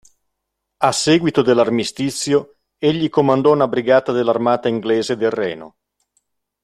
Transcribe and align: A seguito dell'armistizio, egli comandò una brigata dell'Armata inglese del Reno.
A 0.79 0.91
seguito 0.93 1.43
dell'armistizio, 1.43 2.55
egli 2.79 3.07
comandò 3.07 3.53
una 3.53 3.67
brigata 3.67 4.11
dell'Armata 4.11 4.67
inglese 4.67 5.15
del 5.15 5.29
Reno. 5.29 5.75